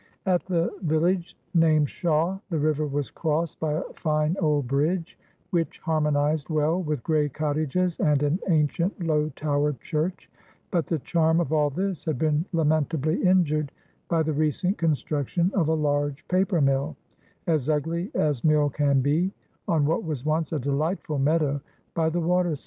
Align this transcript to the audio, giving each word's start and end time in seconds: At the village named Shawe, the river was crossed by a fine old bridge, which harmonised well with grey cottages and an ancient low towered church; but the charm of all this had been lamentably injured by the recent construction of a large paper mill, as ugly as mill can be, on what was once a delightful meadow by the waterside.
At 0.25 0.47
the 0.47 0.73
village 0.81 1.37
named 1.53 1.87
Shawe, 1.87 2.41
the 2.49 2.57
river 2.57 2.87
was 2.87 3.11
crossed 3.11 3.59
by 3.59 3.73
a 3.73 3.83
fine 3.93 4.35
old 4.39 4.67
bridge, 4.67 5.15
which 5.51 5.77
harmonised 5.77 6.49
well 6.49 6.81
with 6.81 7.03
grey 7.03 7.29
cottages 7.29 7.99
and 7.99 8.23
an 8.23 8.39
ancient 8.49 9.03
low 9.05 9.29
towered 9.35 9.79
church; 9.79 10.27
but 10.71 10.87
the 10.87 10.97
charm 10.97 11.39
of 11.39 11.53
all 11.53 11.69
this 11.69 12.03
had 12.05 12.17
been 12.17 12.45
lamentably 12.51 13.21
injured 13.21 13.71
by 14.09 14.23
the 14.23 14.33
recent 14.33 14.79
construction 14.79 15.51
of 15.53 15.67
a 15.67 15.73
large 15.75 16.27
paper 16.27 16.61
mill, 16.61 16.95
as 17.45 17.69
ugly 17.69 18.09
as 18.15 18.43
mill 18.43 18.71
can 18.71 19.01
be, 19.01 19.31
on 19.67 19.85
what 19.85 20.03
was 20.03 20.25
once 20.25 20.51
a 20.51 20.57
delightful 20.57 21.19
meadow 21.19 21.61
by 21.93 22.09
the 22.09 22.19
waterside. 22.19 22.59